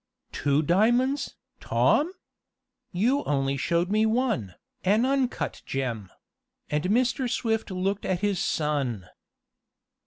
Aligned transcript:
"Two 0.31 0.63
diamonds, 0.63 1.35
Tom? 1.59 2.11
You 2.91 3.23
only 3.25 3.55
showed 3.55 3.91
me 3.91 4.07
one, 4.07 4.55
an 4.83 5.05
uncut 5.05 5.61
gem;" 5.63 6.09
and 6.71 6.85
Mr. 6.85 7.29
Swift 7.29 7.69
looked 7.69 8.05
at 8.05 8.21
his 8.21 8.39
son. 8.39 9.07